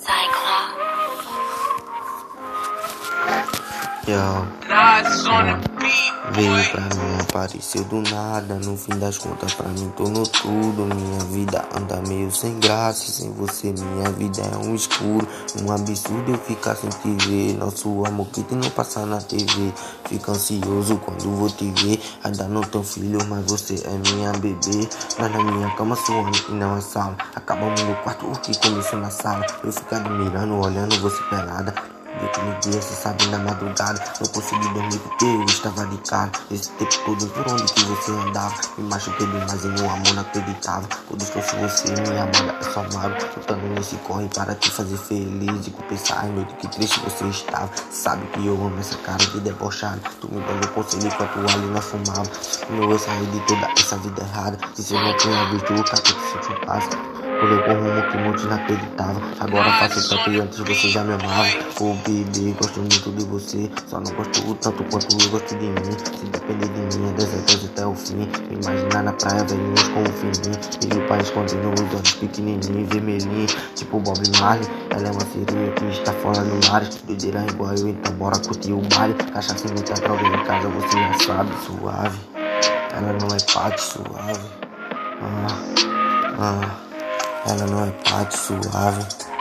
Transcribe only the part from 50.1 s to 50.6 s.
Tu me